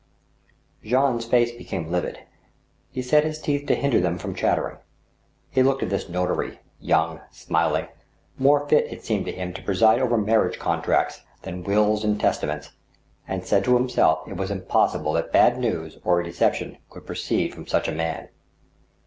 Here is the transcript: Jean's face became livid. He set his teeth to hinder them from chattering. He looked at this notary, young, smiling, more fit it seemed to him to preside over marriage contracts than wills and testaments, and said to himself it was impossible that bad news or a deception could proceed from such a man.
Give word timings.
Jean's 0.83 1.25
face 1.25 1.51
became 1.55 1.91
livid. 1.91 2.17
He 2.89 3.03
set 3.03 3.23
his 3.23 3.39
teeth 3.39 3.67
to 3.67 3.75
hinder 3.75 3.99
them 3.99 4.17
from 4.17 4.33
chattering. 4.33 4.77
He 5.51 5.61
looked 5.61 5.83
at 5.83 5.91
this 5.91 6.09
notary, 6.09 6.59
young, 6.79 7.21
smiling, 7.29 7.85
more 8.35 8.67
fit 8.67 8.91
it 8.91 9.05
seemed 9.05 9.25
to 9.25 9.31
him 9.31 9.53
to 9.53 9.61
preside 9.61 9.99
over 10.01 10.17
marriage 10.17 10.57
contracts 10.57 11.21
than 11.43 11.63
wills 11.63 12.03
and 12.03 12.19
testaments, 12.19 12.71
and 13.27 13.45
said 13.45 13.63
to 13.65 13.75
himself 13.75 14.27
it 14.27 14.37
was 14.37 14.49
impossible 14.49 15.13
that 15.13 15.31
bad 15.31 15.59
news 15.59 15.99
or 16.03 16.19
a 16.19 16.23
deception 16.23 16.79
could 16.89 17.05
proceed 17.05 17.53
from 17.53 17.67
such 17.67 17.87
a 17.87 17.91
man. 17.91 18.29